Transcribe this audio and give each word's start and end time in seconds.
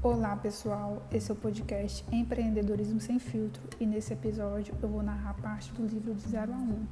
Olá 0.00 0.36
pessoal, 0.36 1.02
esse 1.10 1.28
é 1.28 1.34
o 1.34 1.36
podcast 1.36 2.04
Empreendedorismo 2.12 3.00
Sem 3.00 3.18
Filtro 3.18 3.60
e 3.80 3.84
nesse 3.84 4.12
episódio 4.12 4.72
eu 4.80 4.88
vou 4.88 5.02
narrar 5.02 5.34
parte 5.34 5.72
do 5.72 5.84
livro 5.84 6.14
de 6.14 6.20
0 6.20 6.52
a 6.52 6.56
1, 6.56 6.86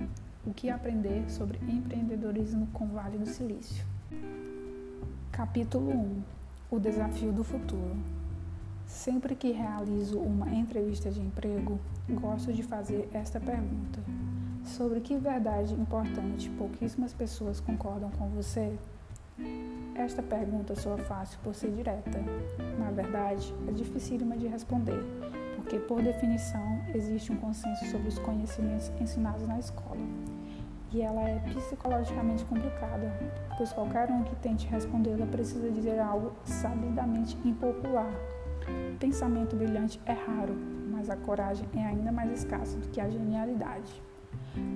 O 0.45 0.53
que 0.53 0.69
aprender 0.69 1.31
sobre 1.31 1.57
empreendedorismo 1.69 2.67
com 2.73 2.89
Vale 2.89 3.17
do 3.17 3.27
Silício. 3.27 3.87
Capítulo 5.31 5.89
1 5.89 6.23
O 6.69 6.81
desafio 6.81 7.31
do 7.31 7.45
futuro. 7.45 7.97
Sempre 8.87 9.37
que 9.37 9.53
realizo 9.53 10.19
uma 10.19 10.53
entrevista 10.53 11.09
de 11.09 11.21
emprego, 11.21 11.79
gosto 12.11 12.53
de 12.53 12.65
fazer 12.65 13.09
esta 13.13 13.39
pergunta: 13.39 14.01
Sobre 14.65 15.01
que 15.01 15.17
verdade 15.17 15.75
importante 15.75 16.51
pouquíssimas 16.51 17.13
pessoas 17.13 17.61
concordam 17.61 18.11
com 18.11 18.29
você? 18.31 18.77
Esta 20.07 20.23
pergunta 20.23 20.73
soa 20.77 20.97
fácil 20.99 21.37
por 21.43 21.53
ser 21.53 21.73
direta. 21.73 22.23
Na 22.79 22.93
verdade, 22.93 23.53
é 23.67 23.73
dificílima 23.73 24.37
de 24.37 24.47
responder, 24.47 25.01
porque, 25.57 25.81
por 25.81 26.01
definição, 26.01 26.81
existe 26.95 27.33
um 27.33 27.37
consenso 27.37 27.85
sobre 27.87 28.07
os 28.07 28.19
conhecimentos 28.21 28.89
ensinados 29.01 29.45
na 29.49 29.59
escola. 29.59 29.99
E 30.93 31.03
ela 31.03 31.29
é 31.29 31.41
psicologicamente 31.53 32.45
complicada, 32.45 33.13
pois 33.59 33.73
qualquer 33.73 34.09
um 34.09 34.23
que 34.23 34.37
tente 34.37 34.69
respondê-la 34.69 35.27
precisa 35.27 35.69
dizer 35.73 35.99
algo 35.99 36.33
sabidamente 36.45 37.37
impopular. 37.45 38.15
Pensamento 39.01 39.57
brilhante 39.57 40.01
é 40.07 40.13
raro, 40.13 40.55
mas 40.89 41.11
a 41.11 41.17
coragem 41.17 41.69
é 41.75 41.85
ainda 41.85 42.13
mais 42.13 42.31
escassa 42.31 42.79
do 42.79 42.87
que 42.91 43.01
a 43.01 43.11
genialidade. 43.11 44.01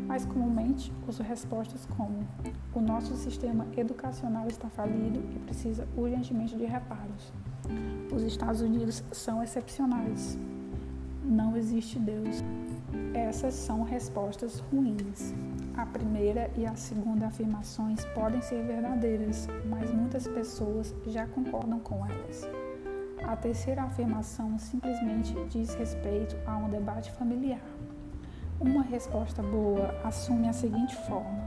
Mais 0.06 0.24
comumente, 0.24 0.92
uso 1.08 1.22
respostas 1.22 1.86
como: 1.96 2.26
o 2.74 2.80
nosso 2.80 3.14
sistema 3.16 3.66
educacional 3.76 4.46
está 4.48 4.68
falido 4.68 5.20
e 5.34 5.38
precisa 5.40 5.86
urgentemente 5.96 6.56
de 6.56 6.64
reparos. 6.64 7.32
Os 8.12 8.22
Estados 8.22 8.60
Unidos 8.60 9.02
são 9.12 9.42
excepcionais. 9.42 10.38
Não 11.24 11.56
existe 11.56 11.98
Deus. 11.98 12.42
Essas 13.14 13.54
são 13.54 13.82
respostas 13.82 14.58
ruins. 14.58 15.34
A 15.76 15.86
primeira 15.86 16.50
e 16.56 16.66
a 16.66 16.74
segunda 16.74 17.26
afirmações 17.26 18.04
podem 18.06 18.42
ser 18.42 18.64
verdadeiras, 18.64 19.48
mas 19.68 19.92
muitas 19.92 20.26
pessoas 20.26 20.94
já 21.06 21.26
concordam 21.26 21.78
com 21.78 22.04
elas. 22.04 22.48
A 23.22 23.36
terceira 23.36 23.82
afirmação 23.82 24.58
simplesmente 24.58 25.34
diz 25.48 25.74
respeito 25.74 26.36
a 26.46 26.56
um 26.56 26.68
debate 26.68 27.12
familiar. 27.12 27.60
Uma 28.60 28.82
resposta 28.82 29.42
boa 29.42 29.88
assume 30.04 30.46
a 30.46 30.52
seguinte 30.52 30.94
forma: 31.06 31.42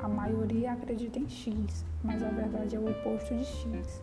a 0.00 0.08
maioria 0.08 0.74
acredita 0.74 1.18
em 1.18 1.28
X, 1.28 1.84
mas 2.04 2.22
a 2.22 2.28
verdade 2.28 2.76
é 2.76 2.78
o 2.78 2.88
oposto 2.88 3.34
de 3.34 3.44
X. 3.44 4.00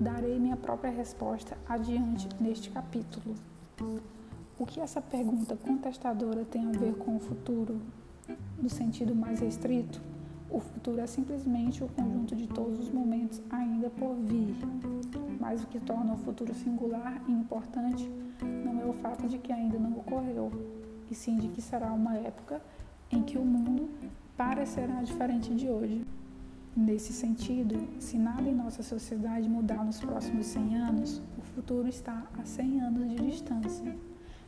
Darei 0.00 0.38
minha 0.38 0.56
própria 0.56 0.92
resposta 0.92 1.58
adiante 1.68 2.28
neste 2.40 2.70
capítulo. 2.70 3.34
O 4.56 4.64
que 4.64 4.78
essa 4.78 5.02
pergunta 5.02 5.56
contestadora 5.56 6.44
tem 6.44 6.68
a 6.68 6.70
ver 6.70 6.94
com 6.94 7.16
o 7.16 7.18
futuro? 7.18 7.80
No 8.56 8.70
sentido 8.70 9.12
mais 9.12 9.40
restrito, 9.40 10.00
o 10.48 10.60
futuro 10.60 11.00
é 11.00 11.06
simplesmente 11.08 11.82
o 11.82 11.88
conjunto 11.88 12.36
de 12.36 12.46
todos 12.46 12.78
os 12.78 12.90
momentos 12.92 13.42
ainda 13.50 13.90
por 13.90 14.14
vir. 14.14 14.54
Mas 15.40 15.64
o 15.64 15.66
que 15.66 15.80
torna 15.80 16.14
o 16.14 16.18
futuro 16.18 16.54
singular 16.54 17.20
e 17.26 17.32
importante 17.32 18.08
não 18.64 18.80
é 18.80 18.84
o 18.84 18.92
fato 18.92 19.26
de 19.26 19.38
que 19.38 19.52
ainda 19.52 19.80
não 19.80 19.98
ocorreu, 19.98 20.52
e 21.12 21.14
sim 21.14 21.36
de 21.36 21.48
que 21.48 21.60
será 21.60 21.92
uma 21.92 22.16
época 22.16 22.58
em 23.10 23.22
que 23.22 23.36
o 23.36 23.44
mundo 23.44 23.90
parecerá 24.34 25.02
diferente 25.02 25.54
de 25.54 25.68
hoje. 25.68 26.06
Nesse 26.74 27.12
sentido, 27.12 27.86
se 27.98 28.16
nada 28.16 28.48
em 28.48 28.54
nossa 28.54 28.82
sociedade 28.82 29.46
mudar 29.46 29.84
nos 29.84 30.00
próximos 30.00 30.46
100 30.46 30.76
anos, 30.78 31.22
o 31.38 31.42
futuro 31.42 31.86
está 31.86 32.26
a 32.40 32.46
100 32.46 32.80
anos 32.80 33.10
de 33.10 33.16
distância. 33.16 33.94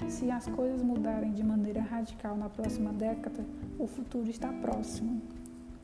Se 0.09 0.31
as 0.31 0.47
coisas 0.48 0.83
mudarem 0.83 1.35
de 1.35 1.45
maneira 1.45 1.83
radical 1.83 2.35
na 2.35 2.48
próxima 2.48 2.95
década, 2.95 3.45
o 3.79 3.86
futuro 3.86 4.31
está 4.31 4.51
próximo. 4.51 5.20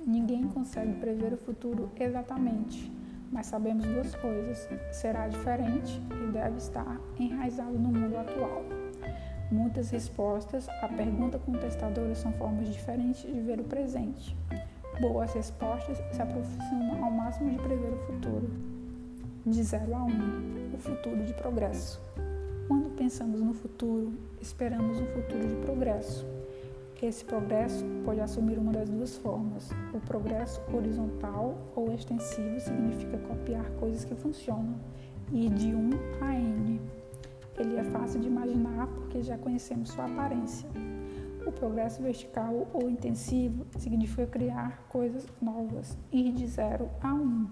Ninguém 0.07 0.49
consegue 0.49 0.95
prever 0.95 1.35
o 1.35 1.37
futuro 1.37 1.91
exatamente, 2.01 2.91
mas 3.31 3.49
sabemos 3.49 3.85
duas 3.85 4.15
coisas: 4.15 4.67
será 4.93 5.29
diferente 5.29 6.01
e 6.25 6.33
deve 6.33 6.57
estar 6.57 6.99
enraizado 7.19 7.79
no 7.79 7.91
mundo 7.91 8.17
atual. 8.17 8.80
Muitas 9.51 9.91
respostas 9.91 10.69
à 10.81 10.87
pergunta 10.87 11.37
contestadora 11.39 12.15
são 12.15 12.33
formas 12.35 12.69
diferentes 12.73 13.23
de 13.23 13.41
ver 13.41 13.59
o 13.59 13.65
presente. 13.65 14.37
Boas 15.01 15.33
respostas 15.33 15.99
se 16.13 16.23
aproximam 16.23 17.05
ao 17.05 17.11
máximo 17.11 17.51
de 17.51 17.59
prever 17.59 17.93
o 17.93 17.99
futuro. 18.07 18.49
De 19.45 19.61
0 19.61 19.93
a 19.95 20.05
1, 20.05 20.09
um, 20.09 20.75
o 20.75 20.79
futuro 20.79 21.25
de 21.25 21.35
progresso. 21.35 22.01
Quando 22.69 22.95
pensamos 22.95 23.41
no 23.41 23.53
futuro, 23.53 24.13
esperamos 24.41 25.01
um 25.01 25.07
futuro 25.07 25.49
de 25.49 25.57
progresso. 25.57 26.25
Esse 27.03 27.25
progresso 27.25 27.85
pode 28.05 28.21
assumir 28.21 28.57
uma 28.57 28.73
das 28.73 28.89
duas 28.89 29.17
formas. 29.17 29.71
O 29.93 29.99
progresso 29.99 30.63
horizontal 30.73 31.59
ou 31.75 31.93
extensivo 31.93 32.61
significa 32.61 33.19
copiar 33.19 33.65
coisas 33.81 34.05
que 34.05 34.15
funcionam, 34.15 34.77
e 35.33 35.49
de 35.49 35.75
1 35.75 35.91
a 36.21 36.35
N 36.35 36.81
ele 37.61 37.77
é 37.77 37.85
fácil 37.85 38.21
de 38.21 38.27
imaginar 38.27 38.87
porque 38.87 39.23
já 39.23 39.37
conhecemos 39.37 39.91
sua 39.91 40.07
aparência. 40.07 40.69
O 41.47 41.53
progresso 41.53 42.03
vertical 42.03 42.69
ou 42.73 42.89
intensivo 42.89 43.67
significa 43.79 44.27
criar 44.27 44.83
coisas 44.89 45.27
novas, 45.41 45.97
ir 46.11 46.33
de 46.33 46.47
zero 46.47 46.89
a 47.03 47.13
um. 47.13 47.49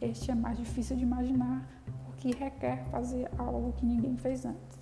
Este 0.00 0.30
é 0.30 0.34
mais 0.34 0.58
difícil 0.58 0.96
de 0.96 1.04
imaginar 1.04 1.64
porque 2.06 2.30
requer 2.30 2.84
fazer 2.90 3.30
algo 3.38 3.72
que 3.74 3.86
ninguém 3.86 4.16
fez 4.16 4.44
antes. 4.44 4.80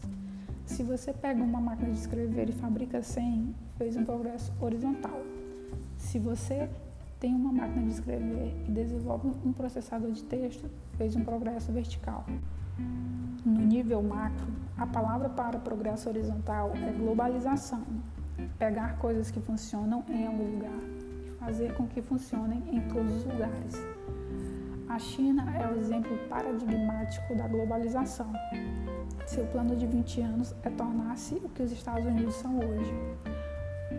Se 0.64 0.82
você 0.82 1.12
pega 1.12 1.42
uma 1.42 1.60
máquina 1.60 1.90
de 1.90 1.98
escrever 1.98 2.48
e 2.48 2.52
fabrica 2.52 3.02
100, 3.02 3.54
fez 3.76 3.96
um 3.96 4.04
progresso 4.04 4.52
horizontal. 4.60 5.20
Se 5.96 6.18
você 6.18 6.68
tem 7.18 7.34
uma 7.34 7.52
máquina 7.52 7.82
de 7.82 7.92
escrever 7.92 8.54
e 8.66 8.70
desenvolve 8.70 9.28
um 9.44 9.52
processador 9.52 10.12
de 10.12 10.22
texto, 10.24 10.70
fez 10.98 11.14
um 11.14 11.24
progresso 11.24 11.72
vertical. 11.72 12.26
No 13.46 13.60
nível 13.60 14.02
macro, 14.02 14.48
a 14.76 14.86
palavra 14.86 15.28
para 15.28 15.58
progresso 15.58 16.08
horizontal 16.08 16.72
é 16.74 16.92
globalização. 16.92 17.82
Pegar 18.58 18.98
coisas 18.98 19.30
que 19.30 19.40
funcionam 19.40 20.04
em 20.08 20.26
algum 20.26 20.56
lugar 20.56 20.80
e 21.26 21.30
fazer 21.38 21.72
com 21.74 21.86
que 21.86 22.02
funcionem 22.02 22.62
em 22.70 22.80
todos 22.88 23.14
os 23.16 23.24
lugares. 23.24 23.74
A 24.88 24.98
China 24.98 25.44
é 25.56 25.72
o 25.72 25.78
exemplo 25.78 26.18
paradigmático 26.28 27.34
da 27.36 27.46
globalização. 27.46 28.32
Seu 29.26 29.46
plano 29.46 29.76
de 29.76 29.86
20 29.86 30.20
anos 30.22 30.54
é 30.62 30.70
tornar-se 30.70 31.34
o 31.36 31.48
que 31.48 31.62
os 31.62 31.70
Estados 31.70 32.06
Unidos 32.06 32.34
são 32.34 32.58
hoje. 32.58 32.92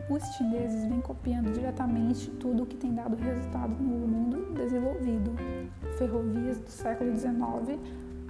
Os 0.10 0.24
chineses 0.36 0.86
vêm 0.86 1.00
copiando 1.00 1.54
diretamente 1.54 2.32
tudo 2.32 2.64
o 2.64 2.66
que 2.66 2.76
tem 2.76 2.94
dado 2.94 3.16
resultado 3.16 3.76
no 3.76 4.08
mundo 4.08 4.54
desenvolvido. 4.56 5.32
Ferrovias 5.98 6.58
do 6.58 6.70
século 6.70 7.16
XIX 7.16 7.80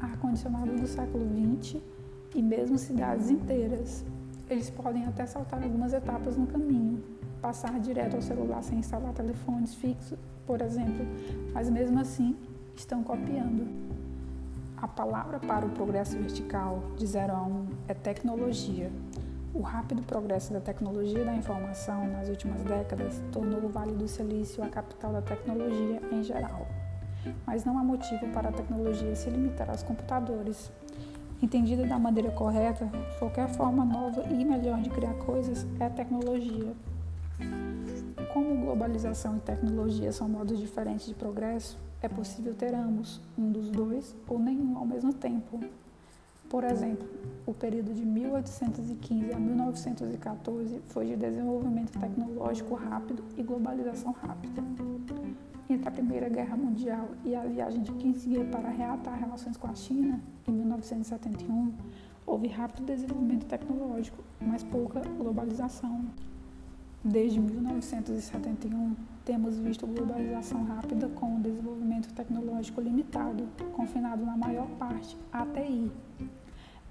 ar-condicionado 0.02 0.76
do 0.76 0.88
século 0.88 1.26
XX 1.62 1.82
e 2.36 2.42
mesmo 2.42 2.78
cidades 2.78 3.30
inteiras. 3.30 4.04
Eles 4.50 4.70
podem 4.70 5.06
até 5.06 5.26
saltar 5.26 5.62
algumas 5.62 5.94
etapas 5.94 6.36
no 6.36 6.48
caminho, 6.48 7.04
passar 7.42 7.80
direto 7.80 8.16
ao 8.16 8.22
celular 8.22 8.64
sem 8.64 8.80
instalar 8.80 9.14
telefones 9.14 9.76
fixos, 9.76 10.18
por 10.46 10.62
exemplo, 10.62 11.06
mas 11.54 11.70
mesmo 11.70 12.00
assim 12.00 12.36
estão 12.76 13.04
copiando. 13.04 13.68
A 14.78 14.88
palavra 14.88 15.40
para 15.40 15.66
o 15.66 15.70
progresso 15.70 16.18
vertical 16.18 16.82
de 16.98 17.06
0 17.06 17.34
a 17.34 17.42
1 17.42 17.52
um, 17.52 17.68
é 17.88 17.94
tecnologia. 17.94 18.90
O 19.60 19.62
rápido 19.62 20.02
progresso 20.02 20.52
da 20.52 20.60
tecnologia 20.60 21.24
da 21.24 21.36
informação 21.36 22.08
nas 22.08 22.30
últimas 22.30 22.64
décadas 22.64 23.22
tornou 23.32 23.66
o 23.66 23.70
Vale 23.70 23.92
do 23.92 24.08
Silício 24.08 24.64
a 24.64 24.70
capital 24.70 25.14
da 25.14 25.22
tecnologia 25.22 26.02
em 26.12 26.24
geral 26.24 26.66
mas 27.46 27.66
não 27.66 27.78
há 27.78 27.84
motivo 27.84 28.28
para 28.34 28.50
a 28.50 28.52
tecnologia 28.52 29.16
se 29.16 29.30
limitar 29.30 29.70
aos 29.70 29.84
computadores. 29.84 30.72
Entendida 31.42 31.86
da 31.86 31.98
maneira 31.98 32.32
correta, 32.32 32.90
qualquer 33.18 33.48
forma 33.50 33.86
nova 33.86 34.24
e 34.30 34.44
melhor 34.44 34.82
de 34.82 34.90
criar 34.90 35.14
coisas 35.14 35.66
é 35.80 35.90
tecnologia. 35.90 36.74
Como 38.34 38.66
globalização 38.66 39.38
e 39.38 39.40
tecnologia 39.40 40.12
são 40.12 40.28
modos 40.28 40.60
diferentes 40.60 41.08
de 41.08 41.16
progresso, 41.16 41.78
é 42.02 42.08
possível 42.08 42.54
ter 42.54 42.74
ambos, 42.74 43.22
um 43.38 43.52
dos 43.52 43.70
dois 43.70 44.16
ou 44.28 44.38
nenhum 44.38 44.78
ao 44.78 44.86
mesmo 44.86 45.14
tempo. 45.14 45.60
Por 46.50 46.64
exemplo, 46.64 47.08
o 47.46 47.54
período 47.54 47.94
de 47.94 48.04
1815 48.04 49.32
a 49.32 49.40
1914 49.40 50.82
foi 50.88 51.06
de 51.06 51.16
desenvolvimento 51.16 51.98
tecnológico 52.00 52.74
rápido 52.74 53.24
e 53.38 53.44
globalização 53.44 54.12
rápida 54.12 54.64
entre 55.70 55.88
a 55.88 55.92
Primeira 55.92 56.28
Guerra 56.28 56.58
Mundial 56.58 57.10
e 57.24 57.36
a 57.36 57.44
viagem 57.44 57.84
de 57.84 57.92
Kissinger 57.92 58.46
para 58.48 58.70
reatar 58.70 59.20
relações 59.20 59.56
com 59.56 59.68
a 59.68 59.76
China, 59.76 60.20
em 60.48 60.52
1971, 60.52 61.72
houve 62.26 62.48
rápido 62.48 62.86
desenvolvimento 62.86 63.46
tecnológico, 63.46 64.24
mas 64.42 64.64
pouca 64.64 65.00
globalização. 65.02 66.06
Desde 67.04 67.40
1971, 67.40 68.96
temos 69.24 69.58
visto 69.60 69.86
globalização 69.86 70.64
rápida 70.64 71.08
com 71.10 71.38
o 71.38 71.40
desenvolvimento 71.40 72.12
tecnológico 72.14 72.82
limitado, 72.82 73.48
confinado 73.74 74.26
na 74.26 74.36
maior 74.36 74.68
parte 74.80 75.16
à 75.32 75.46
TI. 75.46 75.92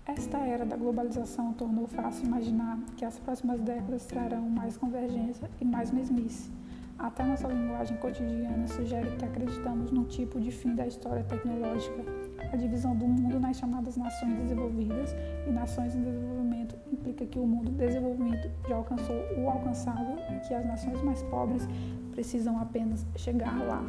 Esta 0.09 0.39
era 0.39 0.65
da 0.65 0.75
globalização 0.75 1.53
tornou 1.53 1.87
fácil 1.87 2.25
imaginar 2.25 2.79
que 2.97 3.05
as 3.05 3.19
próximas 3.19 3.61
décadas 3.61 4.07
trarão 4.07 4.41
mais 4.49 4.75
convergência 4.75 5.51
e 5.61 5.67
mais 5.67 5.91
mesmice. 5.91 6.51
Até 6.99 7.23
nossa 7.23 7.47
linguagem 7.47 7.95
cotidiana 7.99 8.67
sugere 8.67 9.15
que 9.17 9.25
acreditamos 9.27 9.91
num 9.91 10.05
tipo 10.05 10.41
de 10.41 10.51
fim 10.51 10.75
da 10.75 10.87
história 10.87 11.23
tecnológica, 11.25 12.03
a 12.51 12.57
divisão 12.57 12.97
do 12.97 13.07
mundo 13.07 13.39
nas 13.39 13.59
chamadas 13.59 13.99
nações 13.99 14.35
desenvolvidas 14.39 15.15
e 15.47 15.51
nações 15.51 15.95
em 15.95 16.03
desenvolvimento 16.03 16.75
implica 16.91 17.27
que 17.27 17.39
o 17.39 17.47
mundo 17.47 17.71
desenvolvimento 17.71 18.51
já 18.67 18.77
alcançou 18.77 19.17
o 19.37 19.49
alcançável 19.51 20.17
e 20.31 20.41
que 20.49 20.55
as 20.55 20.67
nações 20.67 21.03
mais 21.03 21.23
pobres 21.25 21.69
precisam 22.13 22.59
apenas 22.59 23.05
chegar 23.15 23.63
lá. 23.63 23.85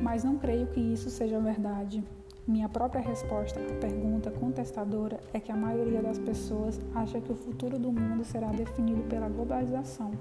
Mas 0.00 0.24
não 0.24 0.36
creio 0.36 0.66
que 0.66 0.80
isso 0.80 1.08
seja 1.08 1.38
verdade. 1.38 2.02
Minha 2.48 2.66
própria 2.66 3.02
resposta 3.02 3.60
à 3.60 3.74
pergunta 3.74 4.30
contestadora 4.30 5.20
é 5.34 5.38
que 5.38 5.52
a 5.52 5.54
maioria 5.54 6.00
das 6.00 6.18
pessoas 6.18 6.80
acha 6.94 7.20
que 7.20 7.30
o 7.30 7.36
futuro 7.36 7.78
do 7.78 7.92
mundo 7.92 8.24
será 8.24 8.46
definido 8.46 9.02
pela 9.02 9.28
globalização, 9.28 10.12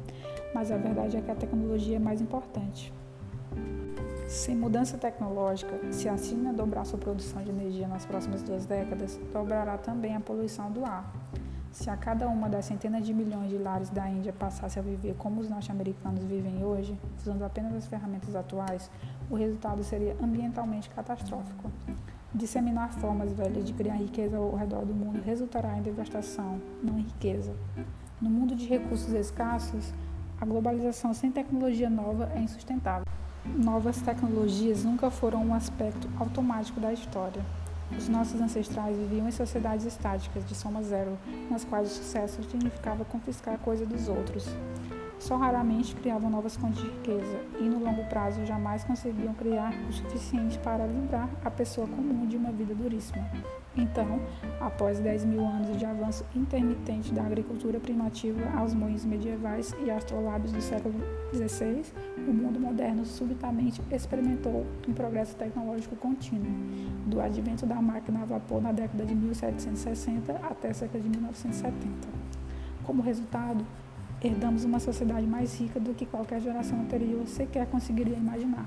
mas 0.53 0.69
a 0.69 0.75
verdade 0.75 1.15
é 1.15 1.21
que 1.21 1.31
a 1.31 1.35
tecnologia 1.35 1.95
é 1.95 1.99
mais 1.99 2.19
importante. 2.19 2.93
Sem 4.27 4.57
mudança 4.57 4.97
tecnológica, 4.97 5.79
se 5.89 6.09
a 6.09 6.17
China 6.17 6.51
dobrar 6.51 6.83
sua 6.83 6.99
produção 6.99 7.41
de 7.41 7.49
energia 7.49 7.87
nas 7.87 8.05
próximas 8.05 8.43
duas 8.43 8.65
décadas, 8.65 9.17
dobrará 9.31 9.77
também 9.77 10.13
a 10.13 10.19
poluição 10.19 10.69
do 10.69 10.83
ar. 10.83 11.09
Se 11.77 11.91
a 11.91 11.95
cada 11.95 12.27
uma 12.27 12.49
das 12.49 12.65
centenas 12.65 13.05
de 13.05 13.13
milhões 13.13 13.51
de 13.51 13.57
lares 13.59 13.91
da 13.91 14.09
Índia 14.09 14.33
passasse 14.33 14.79
a 14.79 14.81
viver 14.81 15.13
como 15.15 15.39
os 15.39 15.47
norte-americanos 15.47 16.23
vivem 16.23 16.63
hoje, 16.63 16.99
usando 17.19 17.43
apenas 17.43 17.75
as 17.75 17.85
ferramentas 17.85 18.35
atuais, 18.35 18.89
o 19.29 19.35
resultado 19.35 19.83
seria 19.83 20.17
ambientalmente 20.19 20.89
catastrófico. 20.89 21.71
Disseminar 22.33 22.91
formas 22.93 23.31
velhas 23.31 23.63
de 23.63 23.73
criar 23.73 23.93
riqueza 23.93 24.37
ao 24.37 24.55
redor 24.55 24.85
do 24.85 24.93
mundo 24.93 25.21
resultará 25.21 25.77
em 25.77 25.83
devastação, 25.83 26.59
não 26.81 26.97
em 26.97 27.03
riqueza. 27.03 27.53
No 28.19 28.27
mundo 28.31 28.55
de 28.55 28.65
recursos 28.65 29.13
escassos, 29.13 29.93
a 30.41 30.45
globalização 30.47 31.13
sem 31.13 31.31
tecnologia 31.31 31.91
nova 31.91 32.31
é 32.33 32.39
insustentável. 32.39 33.05
Novas 33.45 34.01
tecnologias 34.01 34.83
nunca 34.83 35.11
foram 35.11 35.45
um 35.45 35.53
aspecto 35.53 36.09
automático 36.19 36.79
da 36.79 36.91
história. 36.91 37.45
Os 37.95 38.09
nossos 38.09 38.41
ancestrais 38.41 38.97
viviam 38.97 39.27
em 39.27 39.31
sociedades 39.31 39.85
estáticas 39.85 40.45
de 40.45 40.55
soma 40.55 40.83
zero, 40.83 41.17
nas 41.49 41.63
quais 41.63 41.91
o 41.91 41.95
sucesso 41.95 42.43
significava 42.43 43.05
confiscar 43.05 43.57
coisa 43.59 43.85
dos 43.85 44.07
outros. 44.07 44.45
Só 45.19 45.35
raramente 45.35 45.95
criavam 45.95 46.29
novas 46.29 46.55
fontes 46.55 46.81
de 46.81 46.89
riqueza 46.89 47.39
e, 47.59 47.63
no 47.63 47.79
longo 47.79 48.03
prazo, 48.05 48.45
jamais 48.45 48.83
conseguiam 48.83 49.33
criar 49.33 49.73
o 49.89 49.93
suficiente 49.93 50.59
para 50.59 50.85
livrar 50.85 51.29
a 51.43 51.49
pessoa 51.49 51.87
comum 51.87 52.27
de 52.27 52.37
uma 52.37 52.51
vida 52.51 52.75
duríssima. 52.75 53.25
Então, 53.77 54.19
após 54.59 54.99
10 54.99 55.25
mil 55.25 55.45
anos 55.45 55.77
de 55.77 55.85
avanço 55.85 56.25
intermitente 56.35 57.13
da 57.13 57.21
agricultura 57.21 57.79
primativa 57.79 58.41
aos 58.57 58.73
moinhos 58.73 59.05
medievais 59.05 59.73
e 59.85 59.91
astrolábios 59.91 60.51
do 60.51 60.61
século 60.61 60.95
XVI, 61.31 61.83
o 62.27 62.33
mundo 62.33 62.59
moderno 62.59 63.05
subitamente 63.05 63.81
experimentou 63.91 64.65
um 64.87 64.93
progresso 64.93 65.35
tecnológico 65.35 65.95
contínuo, 65.95 66.51
do 67.05 67.21
advento 67.21 67.65
da 67.65 67.75
máquina 67.75 68.23
a 68.23 68.25
vapor 68.25 68.61
na 68.61 68.71
década 68.71 69.05
de 69.05 69.13
1760 69.13 70.33
até 70.43 70.73
cerca 70.73 70.99
de 70.99 71.07
1970. 71.07 72.07
Como 72.83 73.03
resultado, 73.03 73.63
herdamos 74.23 74.63
uma 74.63 74.79
sociedade 74.79 75.27
mais 75.27 75.59
rica 75.59 75.79
do 75.79 75.93
que 75.93 76.05
qualquer 76.05 76.41
geração 76.41 76.79
anterior 76.79 77.27
sequer 77.27 77.67
conseguiria 77.67 78.15
imaginar. 78.15 78.65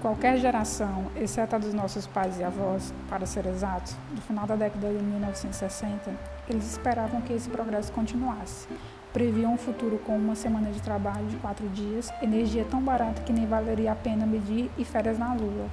Qualquer 0.00 0.38
geração, 0.38 1.06
exceto 1.16 1.56
a 1.56 1.58
dos 1.58 1.74
nossos 1.74 2.06
pais 2.06 2.38
e 2.38 2.44
avós, 2.44 2.94
para 3.08 3.26
ser 3.26 3.46
exatos, 3.46 3.96
do 4.14 4.20
final 4.20 4.46
da 4.46 4.54
década 4.54 4.88
de 4.88 5.02
1960, 5.02 6.12
eles 6.48 6.70
esperavam 6.70 7.20
que 7.20 7.32
esse 7.32 7.50
progresso 7.50 7.90
continuasse. 7.90 8.68
Previam 9.12 9.54
um 9.54 9.56
futuro 9.56 9.98
com 9.98 10.16
uma 10.16 10.36
semana 10.36 10.70
de 10.70 10.80
trabalho 10.80 11.26
de 11.26 11.36
quatro 11.38 11.66
dias, 11.70 12.12
energia 12.22 12.64
tão 12.70 12.80
barata 12.80 13.22
que 13.22 13.32
nem 13.32 13.46
valeria 13.46 13.90
a 13.90 13.96
pena 13.96 14.24
medir 14.24 14.70
e 14.78 14.84
férias 14.84 15.18
na 15.18 15.34
Lua. 15.34 15.66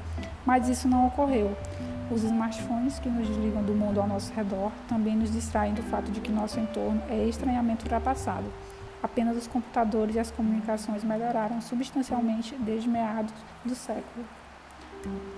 Mas 0.44 0.68
isso 0.68 0.88
não 0.88 1.06
ocorreu. 1.06 1.56
Os 2.10 2.24
smartphones 2.24 2.98
que 2.98 3.10
nos 3.10 3.28
desligam 3.28 3.62
do 3.64 3.76
mundo 3.76 4.02
ao 4.02 4.08
nosso 4.08 4.34
redor 4.34 4.72
também 4.88 5.16
nos 5.16 5.32
distraem 5.32 5.74
do 5.74 5.84
fato 5.84 6.10
de 6.12 6.20
que 6.20 6.32
nosso 6.32 6.60
entorno 6.60 7.02
é 7.10 7.26
estranhamente 7.26 7.84
ultrapassado. 7.84 8.46
Apenas 9.02 9.38
os 9.38 9.48
computadores 9.48 10.16
e 10.16 10.20
as 10.20 10.32
comunicações 10.32 11.04
melhoraram 11.04 11.62
substancialmente 11.62 12.56
desde 12.56 12.90
meados 12.90 13.34
do 13.64 13.76
século. 13.76 14.26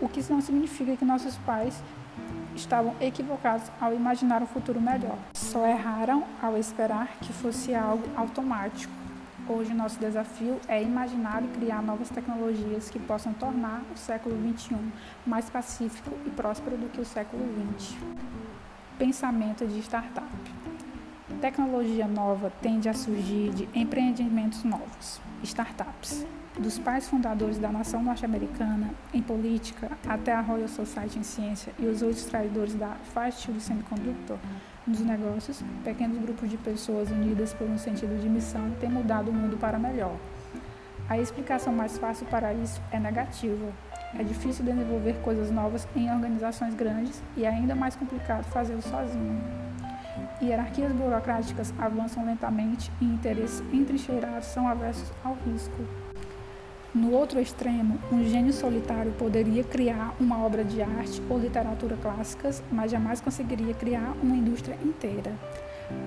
O 0.02 0.08
que 0.08 0.24
não 0.32 0.42
significa 0.42 0.96
que 0.96 1.04
nossos 1.04 1.36
pais 1.38 1.82
estavam 2.56 2.96
equivocados 3.00 3.70
ao 3.80 3.94
imaginar 3.94 4.42
um 4.42 4.48
futuro 4.48 4.82
melhor. 4.82 5.18
Só 5.34 5.66
erraram 5.66 6.24
ao 6.42 6.58
esperar 6.58 7.08
que 7.22 7.32
fosse 7.34 7.76
algo 7.76 8.04
automático. 8.16 8.94
Hoje, 9.50 9.74
nosso 9.74 9.98
desafio 10.00 10.60
é 10.68 10.82
imaginar 10.82 11.42
e 11.42 11.48
criar 11.48 11.82
novas 11.82 12.10
tecnologias 12.10 12.90
que 12.90 13.00
possam 13.00 13.34
tornar 13.34 13.82
o 13.94 13.98
século 13.98 14.36
XXI 14.36 14.76
mais 15.26 15.50
pacífico 15.50 16.12
e 16.26 16.30
próspero 16.30 16.76
do 16.76 16.90
que 16.90 17.00
o 17.00 17.06
século 17.06 17.44
XX. 17.78 17.96
Pensamento 18.98 19.66
de 19.66 19.80
startup. 19.80 20.28
Tecnologia 21.42 22.08
nova 22.08 22.52
tende 22.64 22.90
a 22.90 22.96
surgir 22.96 23.52
de 23.52 23.70
empreendimentos 23.76 24.64
novos, 24.64 25.22
startups. 25.44 26.26
Dos 26.58 26.80
pais 26.80 27.08
fundadores 27.08 27.60
da 27.60 27.72
nação 27.72 28.02
norte-americana 28.02 28.90
em 29.14 29.22
política 29.22 29.92
até 30.08 30.34
a 30.34 30.42
Royal 30.42 30.68
Society 30.68 31.20
em 31.20 31.24
ciência 31.24 31.72
e 31.78 31.86
os 31.86 32.02
outros 32.02 32.26
traidores 32.26 32.74
da 32.74 32.96
Fast 33.14 33.52
Semiconductor 33.60 34.40
nos 34.88 35.00
negócios, 35.02 35.62
pequenos 35.84 36.18
grupos 36.18 36.50
de 36.50 36.58
pessoas 36.58 37.12
unidas 37.12 37.54
por 37.54 37.70
um 37.70 37.78
sentido 37.78 38.20
de 38.20 38.28
missão 38.28 38.72
têm 38.80 38.90
mudado 38.90 39.30
o 39.30 39.34
mundo 39.34 39.58
para 39.58 39.78
melhor. 39.78 40.16
A 41.08 41.20
explicação 41.20 41.72
mais 41.72 42.00
fácil 42.00 42.26
para 42.26 42.52
isso 42.52 42.82
é 42.92 43.00
negativa. 43.00 43.72
É 44.18 44.24
difícil 44.24 44.66
desenvolver 44.66 45.14
coisas 45.22 45.52
novas 45.52 45.88
em 45.96 46.12
organizações 46.12 46.74
grandes 46.74 47.22
e 47.36 47.46
é 47.46 47.50
ainda 47.50 47.76
mais 47.76 47.96
complicado 47.96 48.46
fazê-lo 48.46 48.82
sozinho. 48.82 49.67
Hierarquias 50.42 50.92
burocráticas 50.92 51.74
avançam 51.80 52.24
lentamente 52.24 52.92
e 53.02 53.06
interesses 53.06 53.64
entrincheirados 53.74 54.48
são 54.48 54.68
aversos 54.68 55.12
ao 55.24 55.36
risco. 55.46 55.84
No 56.94 57.12
outro 57.12 57.40
extremo, 57.40 58.00
um 58.12 58.24
gênio 58.24 58.54
solitário 58.54 59.12
poderia 59.14 59.64
criar 59.64 60.16
uma 60.20 60.44
obra 60.44 60.64
de 60.64 60.82
arte 60.82 61.22
ou 61.30 61.40
literatura 61.40 61.98
clássicas, 61.98 62.64
mas 62.72 62.92
jamais 62.92 63.20
conseguiria 63.20 63.74
criar 63.74 64.16
uma 64.22 64.36
indústria 64.36 64.78
inteira. 64.84 65.34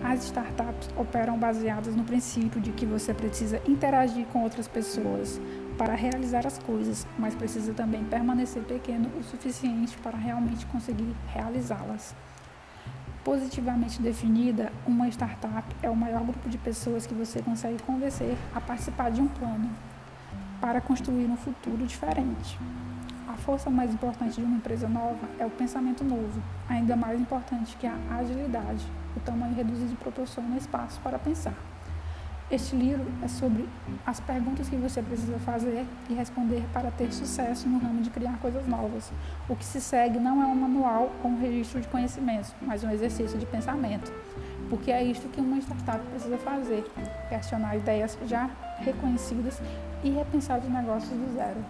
As 0.03 0.25
startups 0.25 0.89
operam 0.97 1.39
baseadas 1.39 1.97
no 1.97 2.05
princípio 2.05 2.61
de 2.61 2.71
que 2.71 2.87
você 2.87 3.13
precisa 3.13 3.61
interagir 3.67 4.27
com 4.27 4.43
outras 4.43 4.69
pessoas 4.69 5.41
para 5.77 5.95
realizar 5.95 6.47
as 6.47 6.59
coisas, 6.59 7.07
mas 7.19 7.35
precisa 7.35 7.73
também 7.73 8.05
permanecer 8.05 8.63
pequeno 8.63 9.11
o 9.19 9.23
suficiente 9.23 9.97
para 9.99 10.19
realmente 10.19 10.67
conseguir 10.67 11.15
realizá-las. 11.29 12.15
Positivamente 13.25 14.01
definida, 14.01 14.73
uma 14.87 15.07
startup 15.09 15.65
é 15.83 15.91
o 15.91 15.95
maior 15.95 16.23
grupo 16.23 16.49
de 16.49 16.57
pessoas 16.57 17.07
que 17.07 17.13
você 17.13 17.43
consegue 17.43 17.83
convencer 17.83 18.35
a 18.55 18.61
participar 18.63 19.11
de 19.11 19.21
um 19.21 19.29
plano 19.29 19.69
para 20.59 20.81
construir 20.81 21.27
um 21.27 21.37
futuro 21.37 21.87
diferente. 21.87 22.59
A 23.29 23.35
força 23.35 23.69
mais 23.69 23.93
importante 23.93 24.41
de 24.41 24.43
uma 24.43 24.57
empresa 24.57 24.89
nova 24.89 25.29
é 25.39 25.45
o 25.45 25.51
pensamento 25.51 26.03
novo, 26.03 26.43
ainda 26.67 26.97
mais 26.97 27.21
importante 27.21 27.77
que 27.77 27.87
a 27.87 27.95
agilidade. 28.19 28.87
O 29.15 29.21
tamanho 29.21 29.55
reduzido 29.55 29.95
proporciona 29.97 30.57
espaço 30.57 30.99
para 31.03 31.19
pensar. 31.19 31.70
Este 32.51 32.75
livro 32.75 33.07
é 33.23 33.29
sobre 33.29 33.69
as 34.05 34.19
perguntas 34.19 34.69
que 34.69 34.75
você 34.75 35.01
precisa 35.01 35.39
fazer 35.39 35.87
e 36.09 36.15
responder 36.15 36.65
para 36.73 36.91
ter 36.91 37.13
sucesso 37.13 37.69
no 37.69 37.79
ramo 37.79 38.03
de 38.03 38.11
criar 38.11 38.41
coisas 38.41 38.67
novas. 38.67 39.13
O 39.49 39.55
que 39.55 39.65
se 39.65 39.81
segue 39.81 40.19
não 40.19 40.43
é 40.43 40.47
um 40.47 40.57
manual 40.57 41.13
ou 41.23 41.31
um 41.31 41.41
registro 41.41 41.81
de 41.81 41.87
conhecimentos, 41.87 42.53
mas 42.61 42.83
um 42.83 42.91
exercício 42.91 43.39
de 43.39 43.47
pensamento. 43.47 44.13
Porque 44.69 44.91
é 44.91 45.01
isto 45.01 45.29
que 45.29 45.41
uma 45.41 45.59
startup 45.59 46.05
precisa 46.07 46.39
fazer: 46.39 46.85
questionar 47.29 47.77
ideias 47.77 48.19
já 48.27 48.51
reconhecidas 48.79 49.63
e 50.03 50.11
repensar 50.11 50.59
os 50.59 50.69
negócios 50.69 51.13
do 51.13 51.33
zero. 51.33 51.65